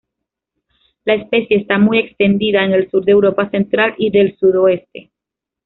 [1.05, 5.11] La especie está muy extendida en el sur de Europa Central y del Sudoeste.